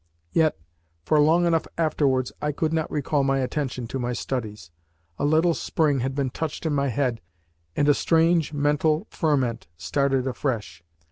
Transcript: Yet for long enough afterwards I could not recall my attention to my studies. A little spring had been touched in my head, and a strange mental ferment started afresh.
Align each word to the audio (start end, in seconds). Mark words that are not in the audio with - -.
Yet 0.31 0.57
for 1.05 1.19
long 1.19 1.45
enough 1.45 1.67
afterwards 1.77 2.31
I 2.41 2.51
could 2.51 2.73
not 2.73 2.89
recall 2.89 3.23
my 3.23 3.37
attention 3.37 3.85
to 3.89 3.99
my 3.99 4.13
studies. 4.13 4.71
A 5.19 5.25
little 5.25 5.53
spring 5.53 5.99
had 5.99 6.15
been 6.15 6.31
touched 6.31 6.65
in 6.65 6.73
my 6.73 6.87
head, 6.87 7.21
and 7.75 7.87
a 7.87 7.93
strange 7.93 8.51
mental 8.51 9.05
ferment 9.11 9.67
started 9.77 10.25
afresh. 10.25 10.81